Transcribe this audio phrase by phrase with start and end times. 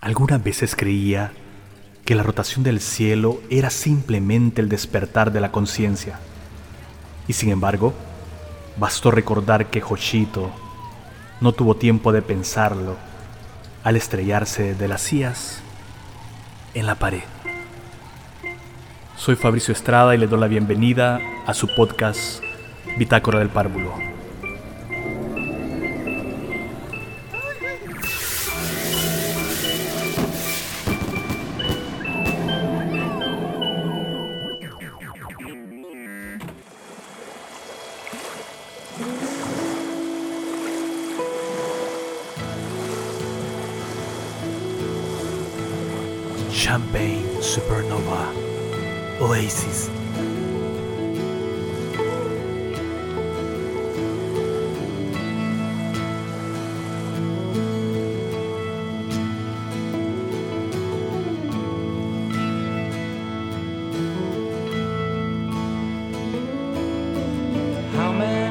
[0.00, 1.32] Algunas veces creía
[2.04, 6.20] que la rotación del cielo era simplemente el despertar de la conciencia.
[7.26, 7.92] Y sin embargo,
[8.76, 10.52] bastó recordar que Joshito
[11.40, 12.96] no tuvo tiempo de pensarlo
[13.82, 15.60] al estrellarse de las sillas
[16.74, 17.24] en la pared.
[19.16, 22.40] Soy Fabricio Estrada y le doy la bienvenida a su podcast
[22.96, 24.17] Bitácora del Párvulo.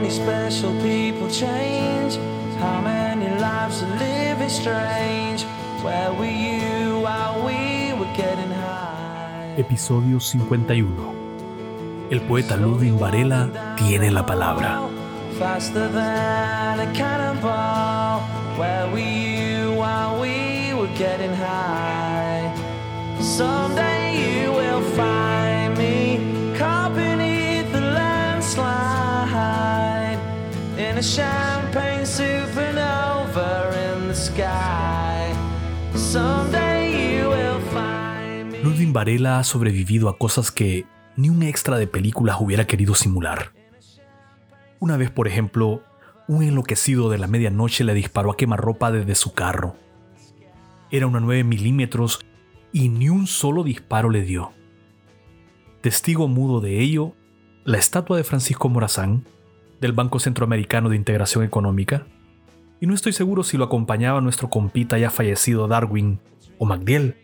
[0.07, 2.17] Many special people change?
[2.59, 5.43] How many lives are living strange?
[5.83, 9.55] Where were you while we were getting high?
[9.57, 12.07] Episodio 51.
[12.09, 14.79] El poeta Ludwig Varela tiene la palabra.
[15.37, 18.21] Faster than a cannonball.
[18.57, 22.53] Where were you while we were getting high?
[23.19, 25.46] Someday you will find
[30.97, 31.61] a.
[38.63, 43.51] Ludwig Varela ha sobrevivido a cosas que ni un extra de películas hubiera querido simular.
[44.79, 45.83] Una vez, por ejemplo,
[46.27, 49.75] un enloquecido de la medianoche le disparó a quemarropa desde su carro.
[50.89, 52.25] Era una 9 milímetros
[52.73, 54.51] y ni un solo disparo le dio.
[55.81, 57.13] Testigo mudo de ello,
[57.65, 59.25] la estatua de Francisco Morazán,
[59.81, 62.05] del Banco Centroamericano de Integración Económica,
[62.79, 66.19] y no estoy seguro si lo acompañaba nuestro compita ya fallecido Darwin
[66.59, 67.15] o Magdiel.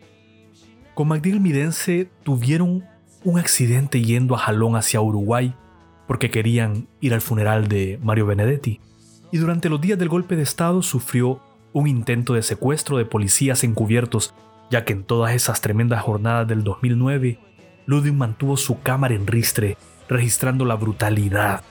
[0.94, 2.84] Con Magdiel Midense tuvieron
[3.22, 5.54] un accidente yendo a Jalón hacia Uruguay
[6.06, 8.80] porque querían ir al funeral de Mario Benedetti.
[9.32, 11.40] Y durante los días del golpe de Estado sufrió
[11.72, 14.34] un intento de secuestro de policías encubiertos,
[14.70, 17.38] ya que en todas esas tremendas jornadas del 2009,
[17.86, 19.76] Ludwig mantuvo su cámara en ristre,
[20.08, 21.62] registrando la brutalidad.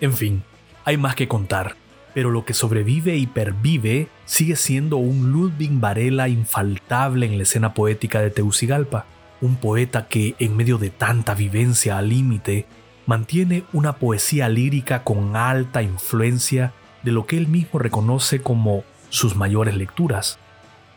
[0.00, 0.42] En fin,
[0.84, 1.76] hay más que contar,
[2.14, 7.72] pero lo que sobrevive y pervive sigue siendo un Ludwig Varela infaltable en la escena
[7.74, 9.06] poética de Teucigalpa,
[9.40, 12.66] un poeta que, en medio de tanta vivencia al límite,
[13.06, 19.36] mantiene una poesía lírica con alta influencia de lo que él mismo reconoce como sus
[19.36, 20.38] mayores lecturas.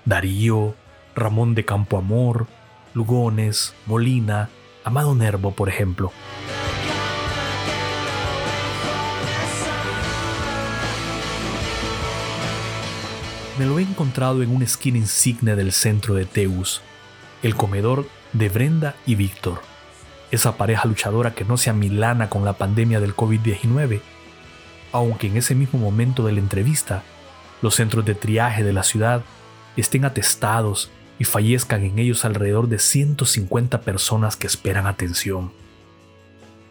[0.05, 0.75] Darío,
[1.15, 2.47] Ramón de Campoamor,
[2.93, 4.49] Lugones, Molina,
[4.83, 6.11] Amado Nervo, por ejemplo.
[13.59, 16.81] Me lo he encontrado en una esquina insigne del centro de Teus,
[17.43, 19.59] el comedor de Brenda y Víctor,
[20.31, 23.99] esa pareja luchadora que no se amilana con la pandemia del COVID-19,
[24.93, 27.03] aunque en ese mismo momento de la entrevista
[27.61, 29.23] los centros de triaje de la ciudad
[29.75, 35.51] estén atestados y fallezcan en ellos alrededor de 150 personas que esperan atención.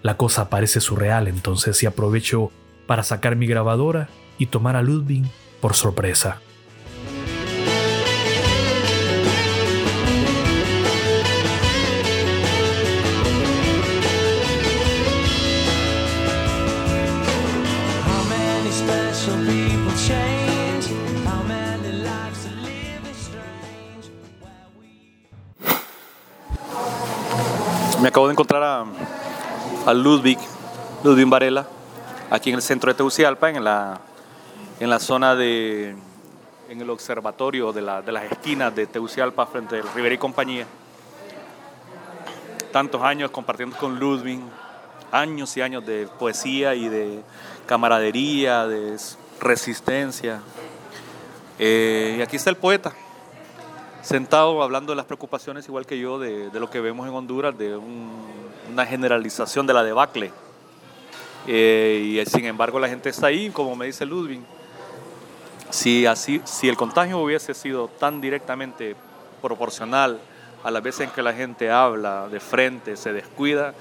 [0.00, 2.50] La cosa parece surreal entonces y aprovecho
[2.86, 5.26] para sacar mi grabadora y tomar a Ludwig
[5.60, 6.40] por sorpresa.
[28.08, 28.86] Me acabo de encontrar a,
[29.84, 30.38] a Ludwig,
[31.04, 31.66] Ludwig Varela,
[32.30, 34.00] aquí en el centro de Tegucigalpa, en la,
[34.80, 35.94] en la zona de,
[36.70, 40.64] en el observatorio de, la- de las esquinas de Tegucigalpa frente al Rivera y compañía.
[42.72, 44.40] Tantos años compartiendo con Ludwig,
[45.12, 47.20] años y años de poesía y de
[47.66, 48.96] camaradería, de
[49.38, 50.40] resistencia.
[51.58, 52.90] Eh, y aquí está el poeta,
[54.08, 57.76] sentado hablando de las preocupaciones, igual que yo, de, lo que vemos en Honduras, de
[57.76, 58.10] un-
[58.72, 60.32] una generalización de la debacle.
[61.46, 64.40] Eh, y sin embargo la gente está ahí, como me dice Ludwig.
[65.68, 68.96] Si, así, si el contagio hubiese sido tan directamente
[69.42, 70.18] proporcional
[70.64, 73.74] a las veces en que la gente habla de frente, se descuida,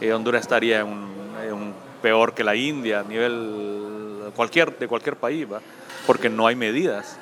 [0.00, 5.60] eh, Honduras estaría un peor que la India a nivel cualquier, de cualquier país, ¿va?
[6.06, 7.18] porque no hay medidas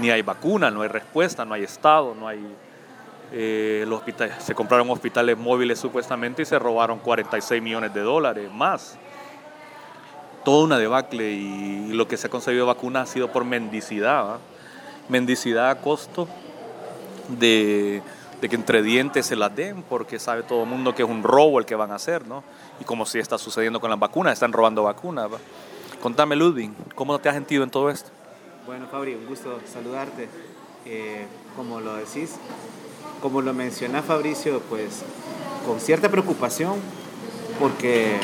[0.00, 2.38] ni hay vacuna, no hay respuesta, no hay Estado, no hay...
[3.32, 8.96] eh, hospitales, se compraron hospitales móviles supuestamente y se robaron 46 millones de dólares más.
[10.44, 14.38] Toda una debacle y, lo que se ha conseguido vacuna ha sido por mendicidad.
[15.08, 16.28] Mendicidad a costo
[17.28, 18.02] de,
[18.40, 21.58] que entre dientes se las den, porque sabe todo el mundo que es un robo
[21.58, 22.44] el que van a hacer, ¿no?
[22.80, 25.32] Y como si está sucediendo con las vacunas, están robando vacunas.
[25.32, 25.38] ¿va?
[26.00, 28.10] Contame, Ludwig, ¿cómo te has sentido en todo esto?
[28.68, 30.28] Bueno, Fabri, un gusto saludarte.
[30.84, 31.24] Eh,
[31.56, 32.34] como lo decís,
[33.22, 35.04] como lo menciona Fabricio, pues
[35.66, 36.74] con cierta preocupación,
[37.58, 38.18] porque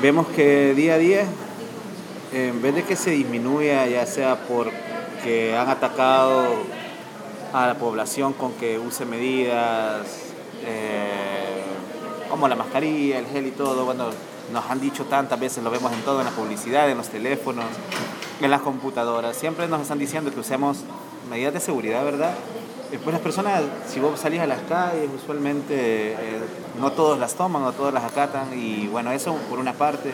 [0.00, 1.24] vemos que día a día,
[2.32, 6.54] en vez de que se disminuya, ya sea porque han atacado
[7.52, 10.06] a la población con que use medidas
[10.64, 11.64] eh,
[12.30, 14.10] como la mascarilla, el gel y todo, bueno,
[14.52, 17.64] nos han dicho tantas veces, lo vemos en todo, en la publicidad, en los teléfonos,
[18.40, 20.78] en las computadoras, siempre nos están diciendo que usemos
[21.30, 22.34] medidas de seguridad, ¿verdad?
[22.90, 26.16] Después las personas, si vos salís a las calles, usualmente eh,
[26.80, 30.12] no todos las toman, no todos las acatan y bueno, eso por una parte,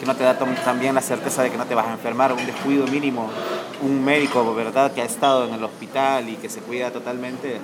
[0.00, 2.32] que no te da tam- también la certeza de que no te vas a enfermar,
[2.32, 3.28] un descuido mínimo,
[3.82, 7.60] un médico, ¿verdad?, que ha estado en el hospital y que se cuida totalmente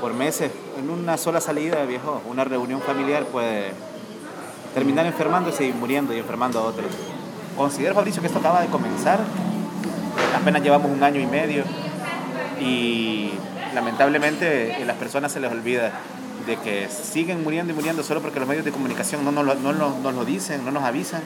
[0.00, 3.72] por meses, en una sola salida, viejo, una reunión familiar puede
[4.74, 6.86] terminar enfermándose y muriendo y enfermando a otros.
[7.58, 9.18] Considero, Fabricio, que esto acaba de comenzar,
[10.40, 11.64] apenas llevamos un año y medio
[12.60, 13.32] y
[13.74, 15.90] lamentablemente a las personas se les olvida
[16.46, 19.54] de que siguen muriendo y muriendo solo porque los medios de comunicación no nos lo,
[19.56, 21.20] no lo dicen, no nos avisan,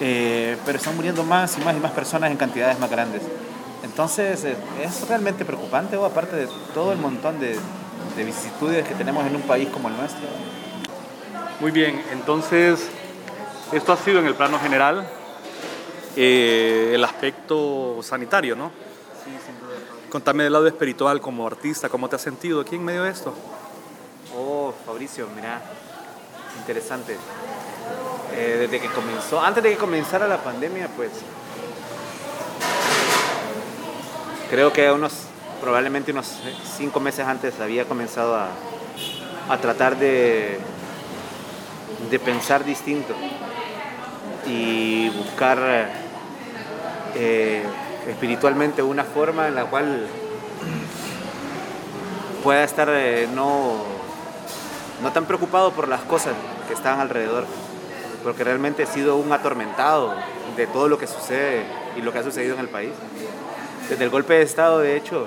[0.00, 3.20] Eh, pero están muriendo más y más y más personas en cantidades más grandes.
[3.82, 7.58] Entonces eh, es realmente preocupante, o aparte de todo el montón de,
[8.16, 10.28] de vicisitudes que tenemos en un país como el nuestro.
[11.58, 12.88] Muy bien, entonces
[13.72, 15.04] esto ha sido en el plano general
[16.20, 18.72] eh, el aspecto sanitario, ¿no?
[19.24, 19.76] Sí, sin duda.
[20.10, 23.32] Contame del lado espiritual como artista, ¿cómo te has sentido aquí en medio de esto?
[24.36, 25.62] Oh, Fabricio, mira,
[26.58, 27.16] interesante.
[28.32, 31.10] Eh, desde que comenzó, antes de que comenzara la pandemia, pues
[34.50, 35.12] creo que unos,
[35.60, 36.32] probablemente unos
[36.76, 38.48] cinco meses antes había comenzado a,
[39.48, 40.58] a tratar de,
[42.10, 43.14] de pensar distinto
[44.46, 46.07] y buscar
[47.14, 47.62] eh,
[48.08, 50.06] espiritualmente una forma en la cual
[52.42, 53.82] pueda estar eh, no,
[55.02, 56.34] no tan preocupado por las cosas
[56.68, 57.44] que están alrededor,
[58.22, 60.14] porque realmente he sido un atormentado
[60.56, 61.62] de todo lo que sucede
[61.96, 62.90] y lo que ha sucedido en el país.
[63.88, 65.26] Desde el golpe de Estado, de hecho,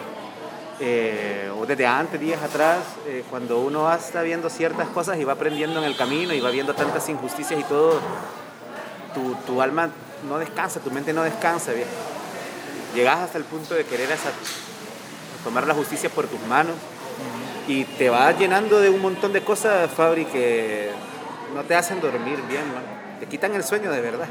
[0.80, 5.24] eh, o desde antes, días atrás, eh, cuando uno va- está viendo ciertas cosas y
[5.24, 8.00] va aprendiendo en el camino y va viendo tantas injusticias y todo,
[9.13, 9.90] tu, tu alma
[10.28, 11.90] no descansa, tu mente no descansa, viejo.
[12.96, 14.31] Llegas hasta el punto de querer hasta
[15.44, 16.75] tomar la justicia por tus manos
[17.68, 20.92] y te vas llenando de un montón de cosas, Fabri, que
[21.56, 22.84] no te hacen dormir bien, man.
[23.19, 24.28] te quitan el sueño de verdad.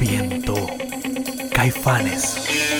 [0.00, 0.54] Viento.
[1.52, 2.73] Caifanes.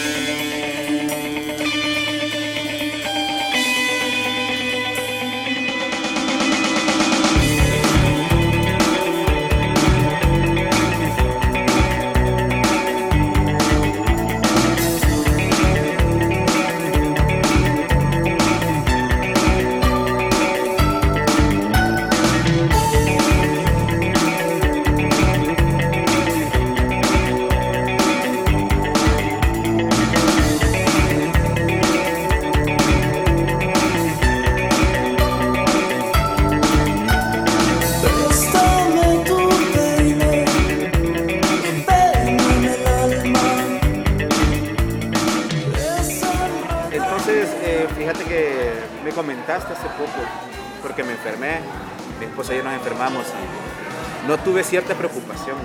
[52.34, 55.56] Esposa y yo nos enfermamos y no tuve cierta preocupación.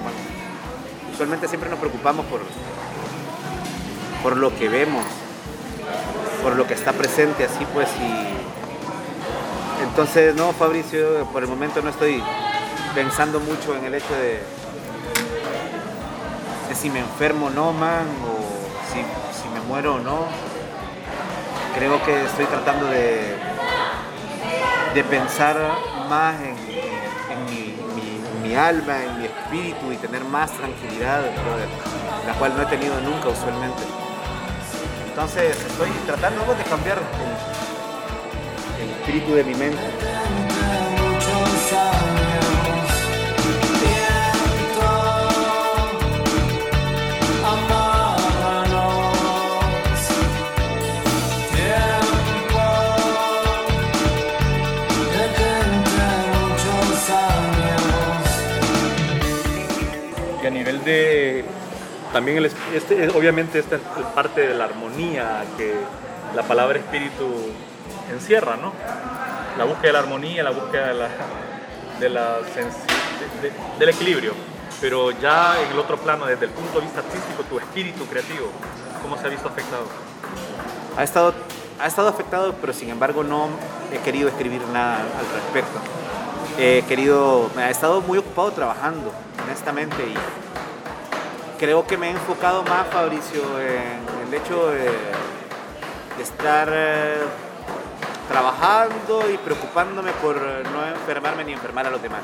[1.12, 2.42] Usualmente siempre nos preocupamos por,
[4.22, 5.04] por lo que vemos,
[6.44, 8.40] por lo que está presente, así pues, y
[9.90, 12.22] entonces, no, Fabricio, por el momento no estoy
[12.94, 14.40] pensando mucho en el hecho de,
[16.70, 20.28] de si me enfermo o no, man, o si, me muero o no.
[21.76, 23.36] Creo que estoy tratando de,
[24.94, 25.58] de pensar
[26.10, 26.59] más en,
[28.50, 31.22] mi- alma, en mi espíritu y tener más tranquilidad,
[32.28, 33.84] la cual no he tenido nunca usualmente.
[35.10, 36.98] Entonces, estoy tratando de cambiar
[38.82, 39.80] el espíritu de mi mente.
[60.50, 61.46] A nivel de
[62.12, 63.82] también el, es- este, es- obviamente esta es
[64.16, 65.74] parte de la armonía que
[66.36, 67.26] la palabra espíritu
[68.12, 68.74] encierra, ¿no?
[69.58, 71.08] La búsqueda de la armonía, la búsqueda de la,
[72.00, 74.34] de la de- de- del equilibrio.
[74.82, 78.48] Pero ya en el otro plano, desde el punto de vista artístico, tu espíritu creativo,
[79.02, 79.84] ¿cómo se ha visto afectado?
[80.98, 81.34] ha estado,
[81.80, 83.48] ha estado afectado, pero sin embargo no
[83.94, 85.80] he querido escribir nada al respecto.
[86.58, 89.14] He querido, me ha estado muy ocupado trabajando,
[89.46, 90.16] honestamente, y
[91.60, 97.18] creo que me he enfocado más, Fabricio, en el hecho de, de estar eh,
[98.30, 102.24] trabajando y preocupándome por no enfermarme ni enfermar a los demás.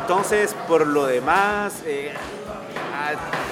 [0.00, 2.12] Entonces, por lo demás, eh,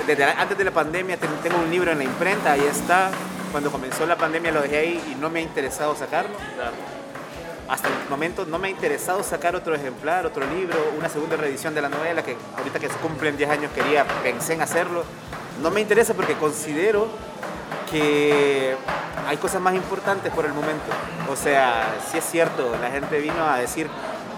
[0.07, 3.11] desde antes de la pandemia ten- tengo un libro en la imprenta, ahí está.
[3.53, 6.37] Cuando comenzó la pandemia lo dejé ahí y no me ha interesado sacarlo.
[7.69, 11.75] Hasta el momento no me ha interesado sacar otro ejemplar, otro libro, una segunda reedición
[11.75, 15.03] de la novela, que ahorita que se cumplen 10 años quería, pensé en hacerlo.
[15.63, 17.09] No me interesa porque considero
[17.91, 18.77] que
[19.27, 20.85] hay cosas más importantes por el momento.
[21.31, 23.89] O sea, sí es cierto, la gente vino a decir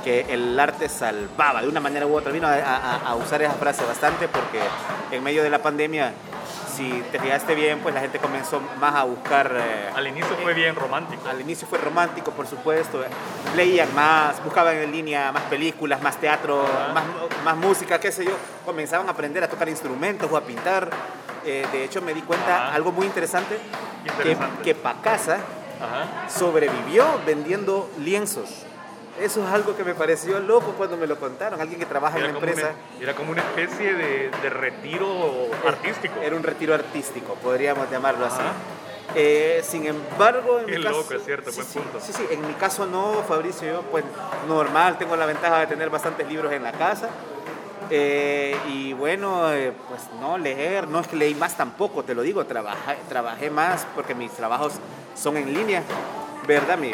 [0.04, 3.54] que el arte salvaba de una manera u otra, vino a, a- a usar esa
[3.54, 4.60] frase bastante porque
[5.10, 6.12] en medio de la pandemia,
[6.76, 9.50] si te fijaste bien, pues la gente comenzó más a buscar...
[9.56, 11.28] eh, Al inicio fue bien romántico.
[11.28, 13.02] al inicio fue romántico, por supuesto.
[13.56, 17.04] Leían más, buscaban en línea más películas, más teatro, más,
[17.44, 18.32] más música, qué sé yo.
[18.64, 20.90] Comenzaban a aprender a tocar instrumentos o a pintar.
[21.44, 22.74] Eh, de hecho, me di cuenta Ajá.
[22.74, 23.58] algo muy interesante,
[24.04, 24.56] Interesante.
[24.58, 25.38] que, que Pacasa
[26.28, 28.65] sobrevivió vendiendo lienzos.
[29.20, 31.60] Eso es algo que me pareció loco cuando me lo contaron.
[31.60, 32.70] Alguien que trabaja en Era como, empresa.
[32.70, 36.14] una, era como una especie de, de retiro artístico.
[36.22, 38.42] Era un retiro artístico, podríamos llamarlo así.
[39.14, 42.00] Eh, sin embargo, en Qué mi caso, loco, es cierto, sí, buen sí, punto.
[42.00, 44.04] Sí, sí, en mi caso no, Fabricio, yo pues
[44.48, 47.08] normal, tengo la ventaja de tener bastantes libros en la casa.
[47.88, 52.22] Eh, y bueno, eh, pues no leer, no es que leí más tampoco, te lo
[52.22, 54.74] digo, trabajé, trabajé más porque mis trabajos
[55.14, 55.82] son en línea,
[56.46, 56.78] ¿verdad?
[56.78, 56.90] Mi,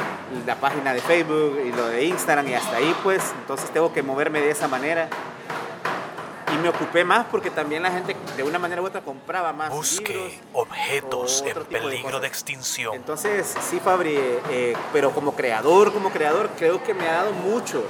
[0.46, 4.02] la página de Facebook y lo de Instagram y hasta ahí pues, entonces tengo que
[4.02, 5.08] moverme de esa manera.
[6.52, 9.70] Y me ocupé más porque también la gente de una manera u otra compraba más
[9.70, 9.88] libros.
[9.88, 12.94] Busque objetos en de peligro de extinción.
[12.94, 14.18] Entonces, sí, Fabri,
[14.50, 17.82] eh, pero como creador, como creador, creo que me ha dado mucho.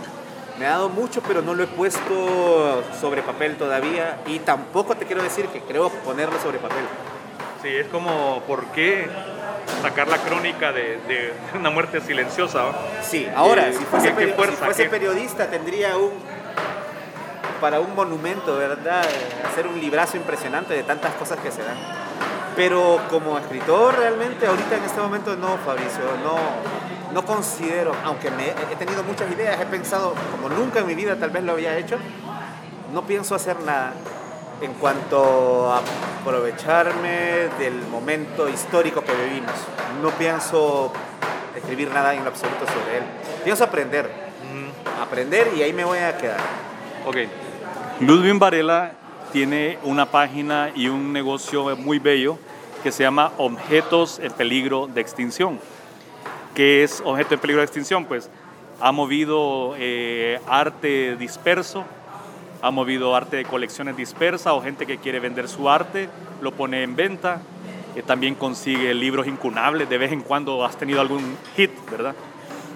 [0.60, 4.20] Me ha dado mucho, pero no lo he puesto sobre papel todavía.
[4.26, 6.84] Y tampoco te quiero decir que creo ponerlo sobre papel.
[7.62, 9.08] Sí, es como, ¿por qué
[9.82, 12.62] sacar la crónica de, de una muerte silenciosa?
[12.62, 12.72] ¿no?
[13.02, 14.88] Sí, ahora, Eh, si fuese, ¿qué- qué peri- si fuerza, fuese qué?
[14.90, 16.10] periodista, tendría un.
[17.60, 19.04] para un monumento, ¿verdad?
[19.50, 21.76] Hacer un librazo impresionante de tantas cosas que se dan.
[22.56, 26.36] Pero como escritor, realmente, ahorita en este momento no, Fabricio, no,
[27.14, 31.16] no considero, aunque me, he tenido muchas ideas, he pensado, como nunca en mi vida
[31.16, 31.96] tal vez lo había hecho,
[32.92, 33.92] no pienso hacer nada
[34.60, 35.80] en cuanto a
[36.20, 39.52] aprovecharme del momento histórico que vivimos.
[40.02, 40.92] No pienso
[41.56, 43.04] escribir nada en lo absoluto sobre él.
[43.44, 44.10] Pienso aprender,
[45.00, 46.40] aprender y ahí me voy a quedar.
[47.06, 47.16] Ok.
[48.00, 48.92] Ludwig Varela
[49.32, 52.38] tiene una página y un negocio muy bello
[52.82, 55.58] que se llama Objetos en Peligro de Extinción.
[56.54, 58.04] ¿Qué es objeto en peligro de extinción?
[58.04, 58.28] Pues
[58.80, 61.84] ha movido eh, arte disperso,
[62.62, 66.08] ha movido arte de colecciones dispersas o gente que quiere vender su arte,
[66.40, 67.42] lo pone en venta.
[67.94, 72.14] Eh, también consigue libros incunables, de vez en cuando has tenido algún hit, ¿verdad?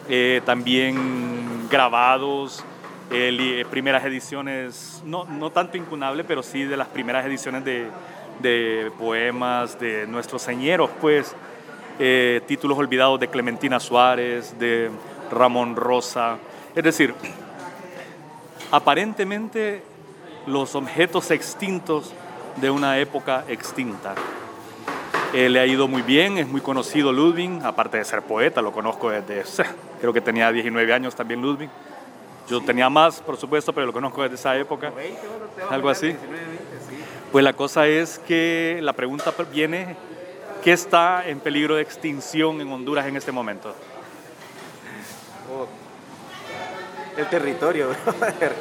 [0.09, 2.62] Eh, también grabados,
[3.11, 7.88] eh, primeras ediciones, no, no tanto incunable, pero sí de las primeras ediciones de,
[8.40, 11.35] de poemas de nuestros señeros, pues,
[11.99, 14.90] eh, títulos olvidados de Clementina Suárez, de
[15.31, 16.37] Ramón Rosa.
[16.75, 17.14] Es decir,
[18.70, 19.82] aparentemente
[20.46, 22.12] los objetos extintos
[22.56, 24.14] de una época extinta.
[25.32, 28.73] Eh, le ha ido muy bien, es muy conocido Ludwig, aparte de ser poeta, lo
[28.73, 29.44] conozco desde,
[30.00, 31.68] creo que tenía 19 años también Ludwig.
[32.49, 34.92] Yo tenía más, por supuesto, pero lo conozco desde esa época.
[35.68, 36.14] Algo así.
[37.32, 39.96] Pues la cosa es que la pregunta viene,
[40.62, 43.75] ¿qué está en peligro de extinción en Honduras en este momento?
[47.16, 48.52] El territorio, brother.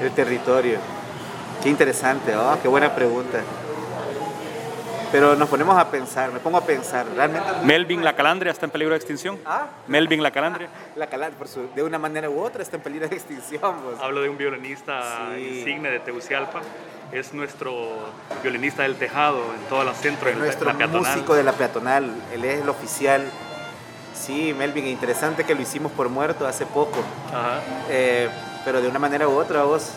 [0.00, 0.78] El territorio.
[1.62, 3.40] Qué interesante, oh, qué buena pregunta.
[5.12, 8.72] Pero nos ponemos a pensar, me pongo a pensar, realmente Melvin la calandria está en
[8.72, 9.38] peligro de extinción.
[9.44, 9.66] Ah.
[9.86, 10.68] Melvin la calandria.
[10.96, 13.60] la calar, por su- de una manera u otra está en peligro de extinción.
[13.84, 13.98] pues.
[14.00, 15.58] Hablo de un violinista Sí.
[15.58, 16.62] insigne de Tegucigalpa.
[17.12, 17.74] Es nuestro
[18.42, 21.12] violinista del tejado en toda la centro, en Nuestro la peatonal.
[21.12, 23.22] músico de la peatonal, él es el oficial.
[24.24, 27.00] Sí, Melvin, interesante que lo hicimos por muerto hace poco.
[27.28, 27.60] Ajá.
[27.88, 28.30] Eh,
[28.64, 29.90] pero de una manera u otra vos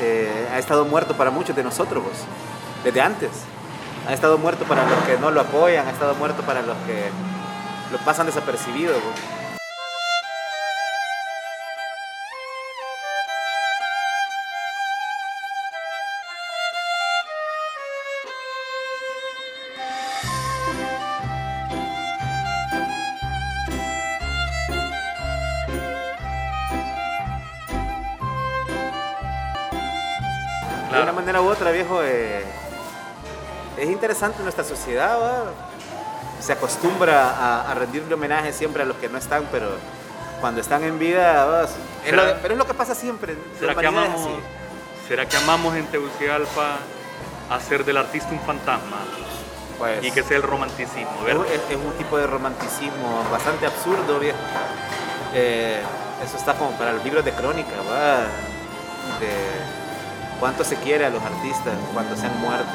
[0.00, 2.24] eh, ha estado muerto para muchos de nosotros, vos,
[2.82, 3.30] desde antes.
[4.08, 7.10] Ha estado muerto para los que no lo apoyan, ha estado muerto para los que
[7.92, 8.96] lo pasan desapercibidos.
[8.96, 9.39] vos.
[31.00, 32.44] De una manera u otra, viejo, eh,
[33.76, 35.44] es interesante nuestra sociedad, ¿va?
[36.40, 39.68] se acostumbra a, a rendirle homenaje siempre a los que no están, pero
[40.40, 41.64] cuando están en vida, ¿va?
[41.64, 41.70] es
[42.04, 43.36] ¿Será- lo- pero es lo que pasa siempre.
[43.58, 44.30] ¿Será que, amamos, así.
[45.08, 46.76] ¿Será que amamos en Tegucigalpa
[47.50, 48.96] hacer del artista un fantasma
[49.78, 51.10] Pues, y que sea el romanticismo?
[51.20, 51.44] es, ¿verdad?
[51.52, 54.38] es- es un tipo de romanticismo bastante absurdo, viejo.
[55.34, 55.80] Eh,
[56.24, 58.20] eso está como para los libros de crónica, ¿va?
[59.20, 59.30] de
[60.40, 62.66] cuánto se quiere a los artistas cuando se han muerto.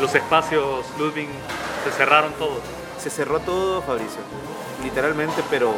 [0.00, 1.28] Los espacios, Ludwig,
[1.84, 2.60] se cerraron todos.
[2.98, 4.20] Se cerró todo, Fabricio,
[4.82, 5.72] literalmente, pero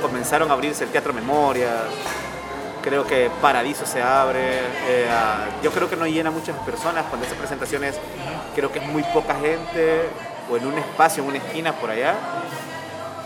[0.00, 1.82] comenzaron a abrirse el Teatro Memorias,
[2.82, 7.26] creo que Paradiso se abre, eh, ah, yo creo que no llena muchas personas cuando
[7.26, 7.96] esas presentaciones,
[8.54, 10.08] creo que es muy poca gente,
[10.50, 12.14] o en un espacio, en una esquina por allá.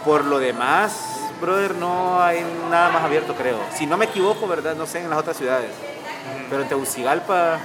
[0.04, 3.58] Por lo demás, brother, no hay nada más abierto, creo.
[3.74, 4.74] Si no me equivoco, ¿verdad?
[4.74, 5.70] No sé en las otras ciudades.
[6.48, 7.58] Pero en Tegucigalpa,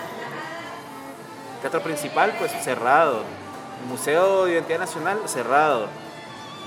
[1.61, 3.23] teatro principal, pues cerrado.
[3.87, 5.87] Museo de Identidad Nacional, cerrado.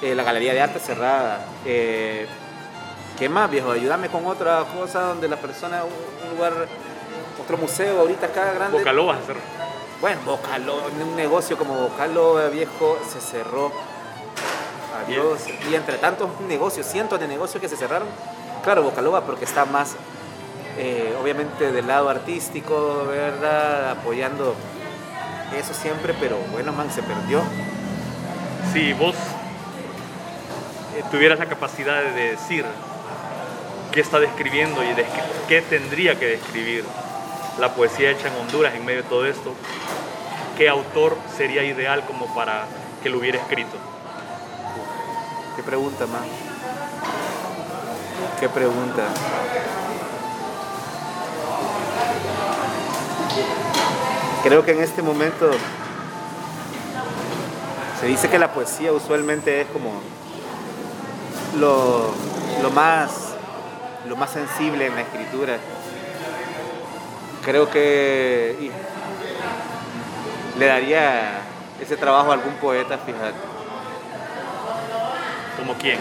[0.02, 1.44] Eh, la Galería de Arte, cerrada.
[1.64, 2.26] Eh,
[3.18, 3.70] ¿Qué más, viejo?
[3.72, 6.52] Ayúdame con otra cosa donde la persona, un lugar,
[7.40, 8.78] otro museo ahorita acá grande.
[8.78, 9.36] Bocaló vas a hacer.
[10.00, 13.70] Bueno, Vocalo, un negocio como Vocalo viejo se cerró.
[15.04, 15.42] Adiós.
[15.70, 18.08] Y entre tantos negocios, cientos de negocios que se cerraron,
[18.64, 19.96] claro, Vocaloba porque está más,
[20.78, 23.90] eh, obviamente, del lado artístico, ¿verdad?
[23.90, 24.54] Apoyando
[25.54, 27.42] eso siempre, pero bueno, man, se perdió.
[28.72, 29.14] Si vos
[30.96, 32.64] eh, tuvieras la capacidad de decir
[33.92, 34.94] qué está describiendo y
[35.46, 36.86] qué tendría que describir
[37.60, 39.52] la poesía hecha en Honduras en medio de todo esto,
[40.56, 42.64] ¿qué autor sería ideal como para
[43.02, 43.76] que lo hubiera escrito?
[45.56, 46.22] ¿Qué pregunta, man?
[48.40, 49.02] ¿Qué pregunta?
[54.42, 55.50] Creo que en este momento
[58.00, 60.00] se dice que la poesía usualmente es como
[61.58, 62.10] lo,
[62.62, 63.34] lo más
[64.08, 65.58] lo más sensible en la escritura.
[67.44, 68.70] Creo que y,
[70.58, 71.40] le daría
[71.80, 73.34] ese trabajo a algún poeta, fíjate.
[75.56, 75.98] ¿Como quién?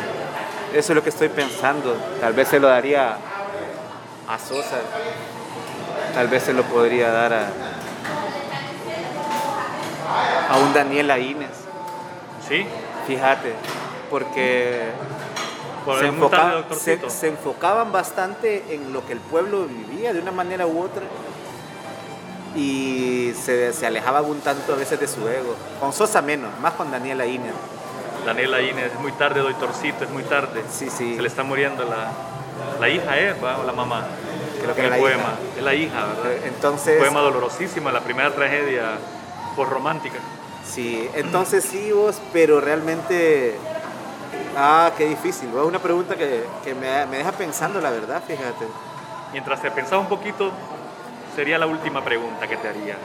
[0.73, 1.95] Eso es lo que estoy pensando.
[2.19, 3.17] Tal vez se lo daría
[4.27, 4.79] a Sosa.
[6.13, 7.47] Tal vez se lo podría dar a,
[10.49, 11.51] a un Daniel Aínez.
[12.47, 12.65] ¿Sí?
[13.07, 13.53] Fíjate,
[14.09, 14.91] porque
[17.09, 21.03] se enfocaban bastante en lo que el pueblo vivía de una manera u otra
[22.55, 25.55] y se, se alejaban un tanto a veces de su ego.
[25.79, 27.53] Con Sosa menos, más con Daniel Aínez.
[28.25, 30.63] Daniela Inés, es muy tarde, doctorcito, es muy tarde.
[30.71, 31.15] Sí, sí.
[31.15, 32.11] Se le está muriendo la,
[32.79, 33.33] la hija, ¿eh?
[33.43, 33.57] ¿Va?
[33.57, 34.05] ¿O la mamá?
[34.61, 35.19] Creo que el poema.
[35.19, 35.37] hija.
[35.57, 36.45] Es la hija, ¿verdad?
[36.45, 38.97] Entonces, Poema dolorosísima, la primera tragedia
[39.55, 40.17] postromántica.
[40.65, 43.55] Sí, entonces sí vos, pero realmente,
[44.55, 48.67] ah, qué difícil, es una pregunta que, que me, me deja pensando, la verdad, fíjate.
[49.31, 50.51] Mientras te pensaba un poquito,
[51.35, 52.97] sería la última pregunta que te haría.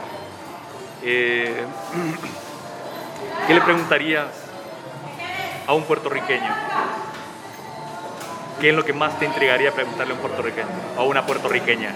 [1.03, 1.63] Eh,
[3.47, 4.27] ¿Qué le preguntarías
[5.67, 6.55] a un puertorriqueño?
[8.59, 10.67] ¿Qué es lo que más te intrigaría preguntarle a un puertorriqueño?
[10.97, 11.93] O a una puertorriqueña.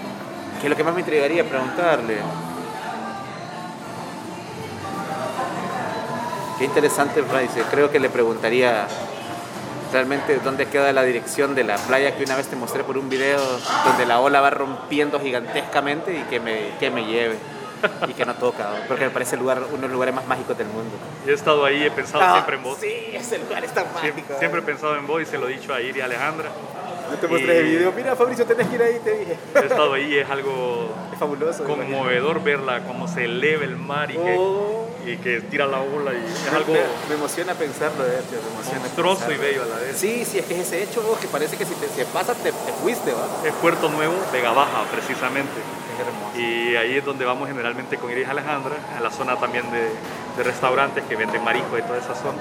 [0.60, 2.18] Que es lo que más me intrigaría preguntarle.
[6.58, 7.62] Qué interesante, Bryce.
[7.70, 8.86] Creo que le preguntaría
[9.92, 13.08] realmente dónde queda la dirección de la playa que una vez te mostré por un
[13.08, 13.40] video,
[13.84, 17.36] donde la ola va rompiendo gigantescamente y que me, que me lleve.
[18.06, 18.86] Y que no toca, ¿no?
[18.88, 20.94] porque me parece el lugar, uno de los lugares más mágicos del mundo.
[21.24, 22.76] Yo he estado ahí, he pensado Ah, siempre en vos.
[22.78, 24.14] Sí, ese lugar es tan mágico.
[24.16, 26.04] Siempre, siempre he pensado en vos y se lo he dicho a Iri y a
[26.04, 26.50] Alejandra.
[27.10, 27.92] Yo te mostré el video.
[27.96, 29.38] Mira, Fabricio, tenés que ir ahí, te dije.
[29.54, 31.64] He estado ahí y es algo Es fabuloso.
[31.64, 34.79] conmovedor verla, cómo se eleva el mar y que, Oh.
[35.06, 36.12] Y que tira la ola.
[36.12, 36.72] Y es Me- algo
[37.08, 38.36] me, emociona pensarlo, de hecho.
[38.44, 39.96] Me emociona monstruoso y bello a la vez.
[39.96, 42.34] Sí, sí, es que es ese hecho oh, que parece que si te se pasa
[42.34, 43.26] te, te fuiste, ¿va?
[43.46, 45.52] Es Puerto Nuevo, Vega Baja, precisamente.
[45.94, 46.38] Es hermoso.
[46.38, 49.90] Y ahí es donde vamos generalmente con Iris Alejandra, a la zona también de,
[50.36, 52.38] de restaurantes que venden marisco y toda esa zona.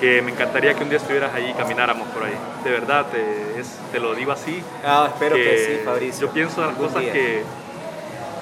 [0.00, 2.36] que me encantaría que un día estuvieras ahí y camináramos por ahí.
[2.64, 4.62] De verdad, te, es- te lo digo así.
[4.84, 6.26] Ah, espero que, sí, Fabricio.
[6.26, 7.12] Yo pienso en las cosas día.
[7.14, 7.42] que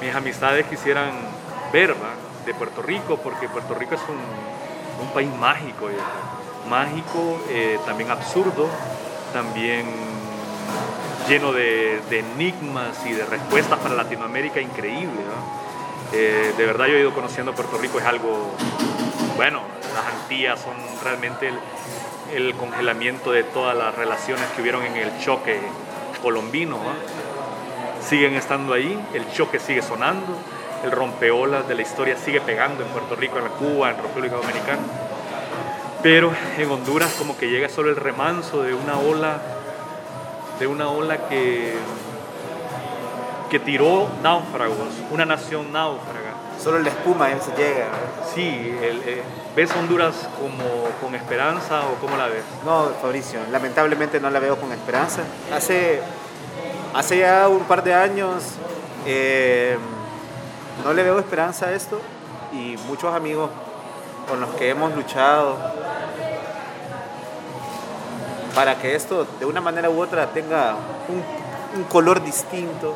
[0.02, 1.12] mis amistades quisieran
[1.72, 2.10] ver ¿va?
[2.44, 6.02] De Puerto Rico, porque Puerto Rico es un, un país mágico, viejo.
[6.68, 8.68] mágico, eh, también absurdo,
[9.32, 9.86] también
[11.28, 15.20] lleno de, enigmas y de respuestas para Latinoamérica increíble.
[16.12, 18.54] Eh, de verdad yo he ido conociendo Puerto Rico, es algo,
[19.36, 19.62] bueno,
[19.94, 21.58] las Antillas son realmente el,
[22.34, 25.60] el congelamiento de todas las relaciones que hubieron en el choque
[26.22, 26.78] colombino.
[28.08, 30.38] siguen estando ahí, el choque sigue sonando,
[30.84, 34.82] el rompeolas de la historia sigue pegando en Puerto Rico, en Cuba, en República Dominicana.
[36.02, 39.40] Pero en Honduras como que llega solo el remanso de una ola,
[40.60, 41.74] de una ola que,
[43.50, 46.34] que tiró náufragos, una nación náufraga.
[46.62, 47.86] Solo la espuma se llega.
[48.34, 49.22] Sí, el, eh,
[49.56, 50.64] ¿ves Honduras como
[51.00, 52.44] con esperanza o cómo la ves?
[52.64, 55.22] No, Fabricio, lamentablemente no la veo con esperanza.
[55.54, 56.00] Hace,
[56.94, 58.44] hace ya un par de años
[59.06, 59.78] eh,
[60.82, 62.00] no le veo esperanza a esto
[62.52, 63.50] y muchos amigos
[64.28, 65.56] con los que hemos luchado
[68.54, 70.76] para que esto de una manera u otra tenga
[71.08, 71.44] un,
[71.90, 72.94] color distinto,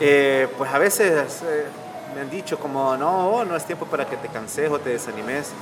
[0.00, 1.66] eh, pues a veces eh,
[2.14, 5.52] me han dicho como no, no es tiempo para que te canses o te desanimes,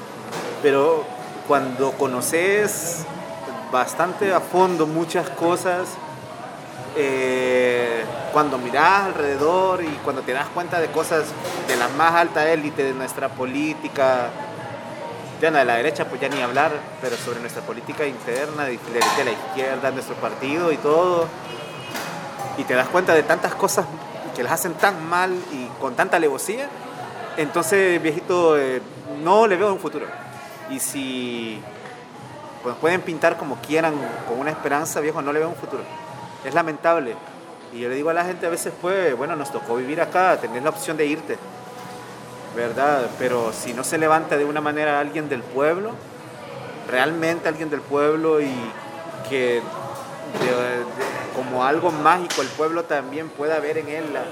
[0.62, 1.04] pero
[1.46, 3.04] cuando conoces
[3.70, 5.88] bastante a fondo muchas cosas,
[6.96, 11.24] eh, cuando miras alrededor y cuando te das cuenta de cosas
[11.66, 14.28] de la más alta élite de nuestra política,
[15.40, 18.72] ya no de la derecha, pues ya ni hablar, pero sobre nuestra política interna, de,
[18.72, 21.26] de- de la izquierda, nuestro partido y todo,
[22.58, 23.86] y te das cuenta de tantas cosas
[24.34, 26.68] que las hacen tan mal y con tanta alevosía,
[27.36, 28.82] entonces, viejito, eh,
[29.22, 30.06] no le veo un futuro.
[30.70, 31.62] Y si
[32.64, 33.94] pues, pueden pintar como quieran,
[34.28, 35.84] con una esperanza, viejo, no le veo un futuro.
[36.44, 37.14] Es lamentable.
[37.72, 40.38] Y yo le digo a la gente a veces, pues, bueno, nos tocó vivir acá,
[40.40, 41.38] tenés la opción de irte,
[42.56, 43.08] ¿verdad?
[43.18, 45.90] Pero si no se levanta de una manera alguien del pueblo,
[46.90, 48.50] realmente alguien del pueblo y
[49.28, 49.60] que
[50.40, 50.84] de- de-
[51.36, 54.24] como algo mágico el pueblo también pueda ver en él la-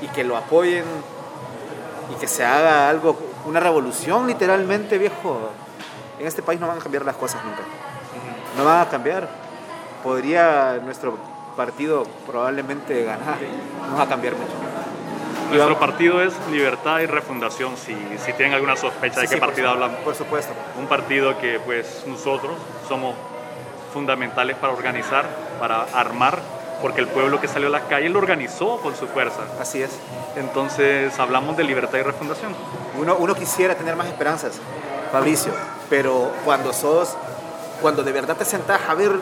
[0.00, 0.84] y que lo apoyen
[2.10, 5.50] y que se haga algo, una revolución literalmente, viejo.
[6.18, 7.62] En este país no van a cambiar las cosas nunca.
[8.56, 9.28] No van a cambiar.
[10.02, 11.16] Podría nuestro
[11.56, 13.36] partido probablemente ganar.
[13.90, 14.52] No va a cambiar mucho.
[15.50, 19.40] Nuestro partido es Libertad y Refundación, si, si tienen alguna sospecha de Sí, qué sí,
[19.40, 19.96] por partido su- hablan.
[20.04, 20.52] Por supuesto.
[20.78, 22.56] Un partido que pues nosotros
[22.88, 23.14] somos
[23.92, 25.24] fundamentales para organizar,
[25.60, 26.38] para armar,
[26.82, 29.42] porque el pueblo que salió a las calles lo organizó con su fuerza.
[29.60, 29.90] Así es.
[30.36, 32.54] Entonces hablamos de libertad y refundación.
[32.98, 34.58] Uno, uno quisiera tener más esperanzas,
[35.12, 35.52] Fabricio,
[35.88, 37.16] pero cuando sos,
[37.80, 39.12] cuando de verdad te sentás a ver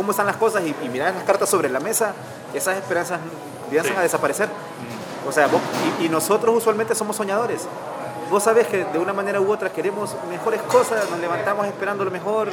[0.00, 2.14] cómo están las cosas y, y miras las cartas sobre la mesa,
[2.54, 3.20] esas esperanzas
[3.64, 3.98] empiezan Sí.
[3.98, 4.48] a desaparecer.
[5.28, 5.60] O sea, vos-
[6.00, 7.66] y, y nosotros usualmente somos soñadores.
[8.30, 12.10] Vos sabés que de una manera u otra queremos mejores cosas, nos levantamos esperando lo
[12.10, 12.48] mejor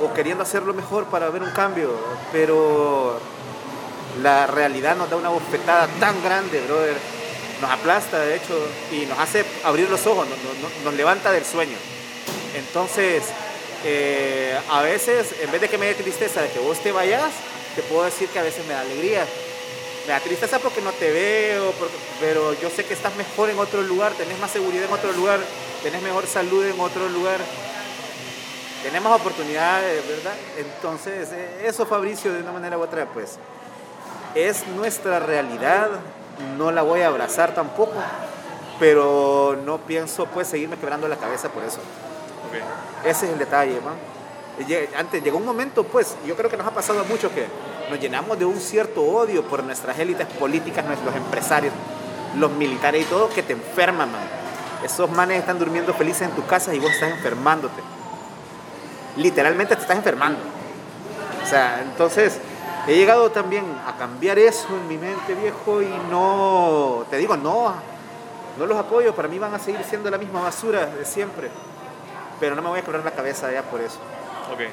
[0.00, 1.90] o queriendo hacer lo mejor para ver un cambio,
[2.30, 3.18] pero
[4.22, 6.96] la realidad nos da una bofetada tan grande, brother.
[7.60, 8.54] Nos aplasta, de hecho,
[8.92, 11.76] y nos hace abrir los ojos, nos, nos- nos levanta del sueño.
[12.54, 13.24] Entonces,
[13.88, 17.30] eh, a veces, en vez de que me dé tristeza de que vos te vayas,
[17.76, 19.24] te puedo decir que a veces me da alegría.
[20.06, 21.72] Me da tristeza porque no te veo,
[22.20, 25.38] pero yo sé que estás mejor en otro lugar, tenés más seguridad en otro lugar,
[25.84, 27.38] tenés mejor salud en otro lugar,
[28.82, 30.34] tenés más oportunidades, ¿verdad?
[30.58, 33.38] Entonces, eh, eso Fabricio, de una manera u otra, pues,
[34.34, 35.90] es nuestra realidad,
[36.58, 37.94] no la voy a abrazar tampoco,
[38.80, 41.78] pero no pienso pues seguirme quebrando la cabeza por eso.
[43.04, 43.94] Ese es el detalle, man.
[44.96, 47.46] Antes llegó un momento, pues, yo creo que nos ha pasado mucho que
[47.90, 51.72] nos llenamos de un cierto odio por nuestras élites políticas, nuestros empresarios,
[52.36, 54.22] los militares y todo, que te enferman, man.
[54.84, 57.82] Esos manes están durmiendo felices en tu casa y vos estás enfermándote.
[59.16, 60.38] Literalmente te estás enfermando.
[61.42, 62.38] O sea, entonces
[62.86, 67.74] he llegado también a cambiar eso en mi mente, viejo, y no, te digo, no,
[68.58, 71.50] no los apoyo, para mí van a seguir siendo la misma basura de siempre.
[72.40, 73.98] Pero no me voy a quebrar la cabeza ya por eso.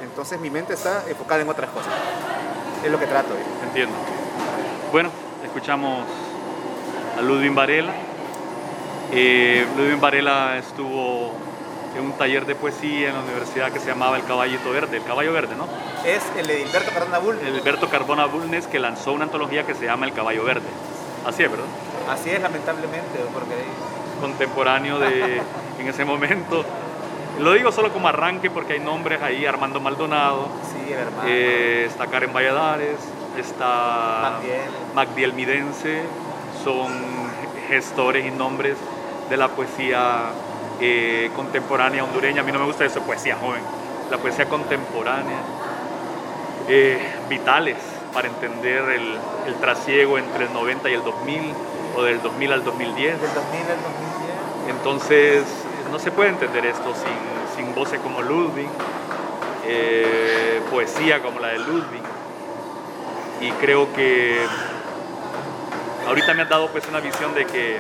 [0.02, 1.92] Entonces mi mente está enfocada en otras cosas.
[2.84, 3.34] Es lo que trato.
[3.34, 3.50] viejo.
[3.64, 3.96] entiendo.
[4.92, 5.10] Bueno,
[5.44, 6.06] escuchamos
[7.18, 7.94] a Ludwig Varela.
[9.12, 11.32] Eh, Ludwig Varela estuvo
[11.96, 15.04] en un taller de poesía en la universidad que se llamaba El Caballito Verde, el
[15.04, 15.68] Caballo Verde, ¿no?
[16.06, 17.40] Es el de Hilberto Cardona Bull.
[17.40, 20.68] El Alberto Carbona Bulnes que lanzó una antología que se llama El Caballo Verde.
[21.26, 21.66] Así es, ¿verdad?
[22.10, 23.56] Así es, lamentablemente, porque
[24.20, 25.42] Contemporáneo de,
[25.80, 26.66] en ese momento,
[27.40, 31.24] Lo digo solo como arranque porque hay nombres ahí, Armando Maldonado, Sí, hermano.
[31.28, 32.98] eh, está Karen Valladares,
[33.38, 34.40] está.
[34.94, 36.04] Magdiel Midense,
[36.64, 36.92] son
[37.68, 38.78] gestores y nombres
[39.30, 40.26] de la poesía
[40.80, 42.42] eh, contemporánea hondureña.
[42.42, 43.62] A mí no me gusta eso, poesía joven,
[44.12, 45.38] la poesía contemporánea.
[46.70, 46.98] Eh,
[47.30, 47.78] vitales
[48.14, 49.18] para entender el,
[49.48, 51.42] el trasiego entre el 90 y el 2000
[51.98, 53.20] o del 2000 al 2010.
[53.22, 54.78] Del 2000 al 2010.
[54.78, 55.44] Entonces,
[55.94, 58.68] no se puede entender esto sin, sin voces como Ludwig,
[59.66, 62.02] eh, poesía como la de Ludwig.
[63.40, 64.44] Y creo que
[66.08, 67.80] ahorita me has dado pues una visión de que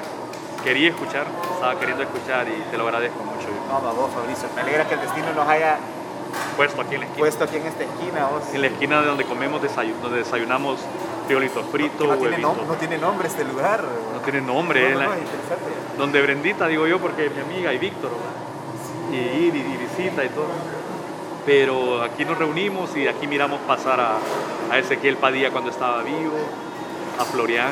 [0.64, 3.48] quería escuchar, estaba queriendo escuchar y te lo agradezco mucho.
[3.68, 4.48] No, va vos, Fabricio.
[4.56, 5.78] Me alegra que el destino nos haya
[6.58, 8.44] Puesto aquí en la esquina, puesto aquí en esta esquina, vos.
[8.54, 10.80] en la esquina de donde comemos, desayu- donde desayunamos
[11.28, 13.84] friolito frito, no, tiene no tiene nombre este lugar.
[13.84, 15.73] No tiene nombre, No, eh, no, interesante.
[15.98, 18.12] Donde Brendita, digo yo, porque es mi amiga y Víctor,
[19.12, 20.48] y Iris, y Irisita y todo.
[21.46, 24.18] Pero aquí nos reunimos y aquí miramos pasar a,
[24.72, 26.38] a Ezequiel Padilla cuando estaba vivo,
[27.20, 27.72] a Florian,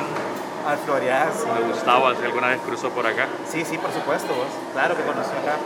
[0.68, 1.48] Al Florian, sí.
[1.50, 3.28] a Gustavo, si alguna vez cruzó por acá.
[3.50, 4.48] Sí, sí, por supuesto, vos.
[4.74, 5.58] Claro que conocí acá.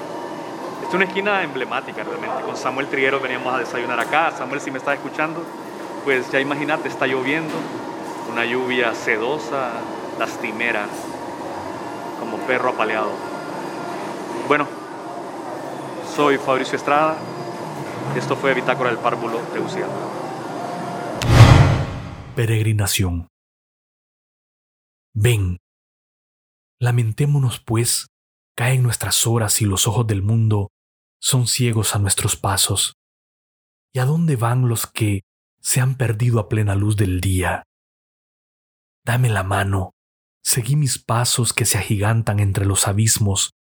[0.87, 2.43] Es una esquina emblemática realmente.
[2.45, 4.31] Con Samuel Triguero veníamos a desayunar acá.
[4.37, 5.41] Samuel, si me estás escuchando,
[6.03, 7.53] pues ya imagínate, está lloviendo,
[8.31, 9.71] una lluvia sedosa,
[10.19, 10.85] lastimera,
[12.19, 13.11] como perro apaleado.
[14.47, 14.67] Bueno,
[16.15, 17.17] soy Fabricio Estrada.
[18.15, 19.87] Esto fue Bitácora del Párvulo de Uciel.
[22.35, 23.27] Peregrinación.
[25.13, 25.57] Ven,
[26.79, 28.07] lamentémonos pues,
[28.55, 30.69] caen nuestras horas y los ojos del mundo
[31.19, 32.93] son ciegos a nuestros pasos.
[33.93, 35.21] ¿Y a dónde van los que
[35.61, 37.63] se han perdido a plena luz del día?
[39.05, 39.91] Dame la mano,
[40.45, 43.51] seguí mis pasos que se agigantan entre los abismos,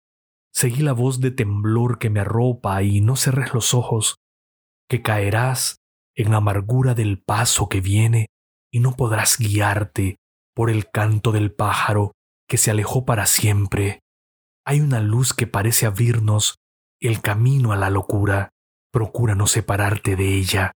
[0.53, 4.17] seguí la voz de temblor que me arropa y no cerres los ojos,
[4.89, 5.77] que caerás
[6.15, 8.27] en la amargura del paso que viene
[8.71, 10.17] y no podrás guiarte
[10.55, 12.13] por el canto del pájaro
[12.47, 14.01] que se alejó para siempre.
[14.67, 16.57] Hay una luz que parece abrirnos
[17.01, 18.51] el camino a la locura.
[18.93, 20.73] Procura no separarte de ella,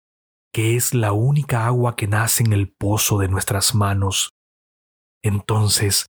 [0.53, 4.31] que es la única agua que nace en el pozo de nuestras manos.
[5.23, 6.07] Entonces,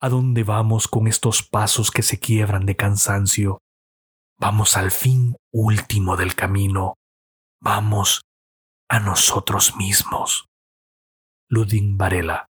[0.00, 3.58] ¿a dónde vamos con estos pasos que se quiebran de cansancio?
[4.38, 6.94] Vamos al fin último del camino.
[7.62, 8.22] Vamos
[8.88, 10.46] a nosotros mismos.
[11.48, 12.49] Ludwig Varela.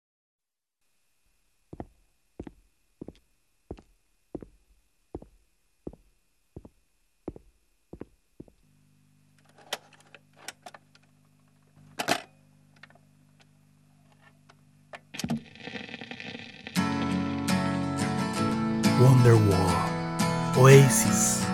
[18.97, 20.57] Wonderwall.
[20.57, 21.45] Oasis.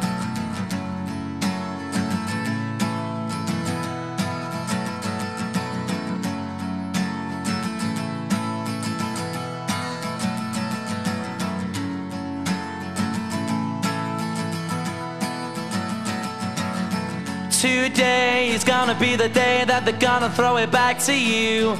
[17.59, 21.77] Today is gonna be the day that they're gonna throw it back to you.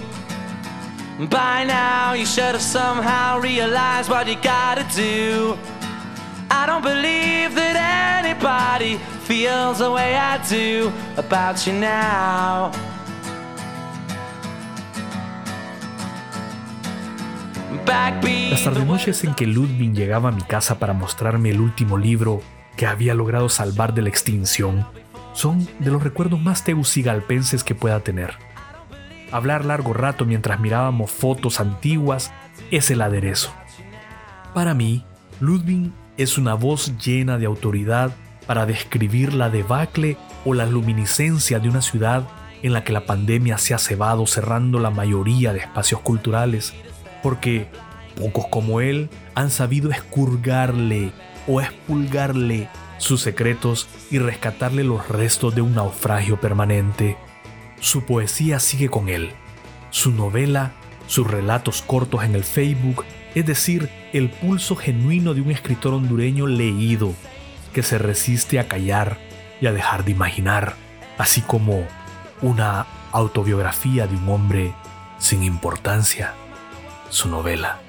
[1.29, 5.55] By now, you should have somehow realized what you gotta do.
[6.49, 12.71] I don't believe that anybody feels the way I do about you now.
[17.86, 22.41] Las en que Ludwig llegaba a mi casa para mostrarme el último libro
[22.75, 24.86] que había logrado salvar de la extinción
[25.33, 28.52] son de los recuerdos más tegucigalpenses que pueda tener.
[29.34, 32.32] Hablar largo rato mientras mirábamos fotos antiguas
[32.69, 33.52] es el aderezo.
[34.54, 35.04] Para mí,
[35.39, 38.15] Ludwig es una voz llena de autoridad
[38.46, 42.28] para describir la debacle o la luminiscencia de una ciudad
[42.62, 46.76] en la que la pandemia se ha cebado cerrando la mayoría de espacios culturales,
[47.24, 47.72] porque
[48.15, 51.12] pocos como él han sabido escurgarle
[51.48, 52.69] o expulgarle
[53.00, 57.17] sus secretos y rescatarle los restos de un naufragio permanente.
[57.84, 59.34] Su poesía sigue con él,
[59.89, 60.72] su novela,
[61.06, 63.04] sus relatos cortos en el Facebook,
[63.36, 67.13] es decir, el pulso genuino de un escritor hondureño leído,
[67.74, 69.17] que se resiste a callar
[69.60, 70.76] y a dejar de imaginar,
[71.17, 71.86] así como
[72.41, 74.74] una autobiografía de un hombre
[75.17, 76.36] sin importancia,
[77.10, 77.82] su novela.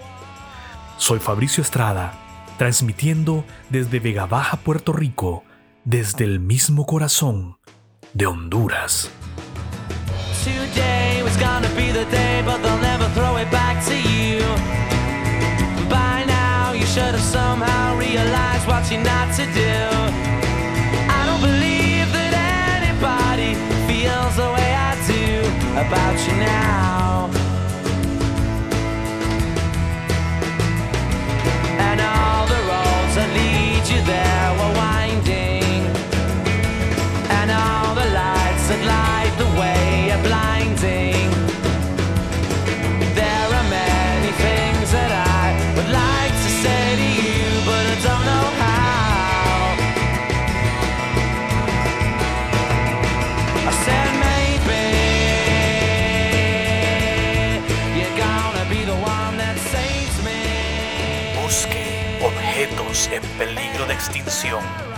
[0.97, 2.15] Soy Fabricio Estrada,
[2.59, 5.45] transmitiendo desde Vega Baja, Puerto Rico,
[5.85, 7.59] desde el mismo corazón
[8.13, 9.09] de Honduras.
[10.45, 14.41] today was gonna be the day, but they'll never throw it back to you.
[15.89, 19.77] By now, you should have somehow realized what you're not to do.
[21.19, 22.33] I don't believe that
[22.79, 23.55] anybody
[23.89, 25.25] feels the way I do
[25.81, 27.04] about you now.
[63.14, 64.94] En peligro de extinción.